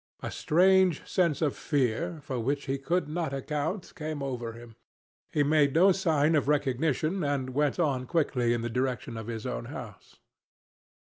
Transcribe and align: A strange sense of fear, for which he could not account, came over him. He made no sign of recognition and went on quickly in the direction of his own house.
A 0.23 0.31
strange 0.31 1.05
sense 1.07 1.43
of 1.43 1.55
fear, 1.55 2.21
for 2.23 2.39
which 2.39 2.65
he 2.65 2.79
could 2.79 3.07
not 3.07 3.35
account, 3.35 3.93
came 3.95 4.23
over 4.23 4.53
him. 4.53 4.75
He 5.31 5.43
made 5.43 5.75
no 5.75 5.91
sign 5.91 6.33
of 6.33 6.47
recognition 6.47 7.23
and 7.23 7.51
went 7.51 7.77
on 7.79 8.07
quickly 8.07 8.51
in 8.51 8.61
the 8.63 8.69
direction 8.71 9.15
of 9.15 9.27
his 9.27 9.45
own 9.45 9.65
house. 9.65 10.17